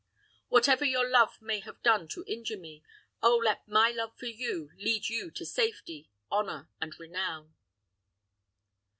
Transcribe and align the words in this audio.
Whatever 0.47 0.83
your 0.83 1.07
love 1.07 1.39
may 1.43 1.59
have 1.59 1.83
done 1.83 2.07
to 2.07 2.25
injure 2.25 2.57
me, 2.57 2.81
oh 3.21 3.35
let 3.35 3.67
my 3.67 3.91
love 3.91 4.17
for 4.17 4.25
you 4.25 4.71
lead 4.75 5.09
you 5.09 5.29
to 5.29 5.45
safety, 5.45 6.09
honor, 6.31 6.67
and 6.81 6.99
renown." 6.99 7.53